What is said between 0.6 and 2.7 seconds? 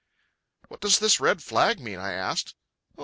"What does this red flag mean?" I asked.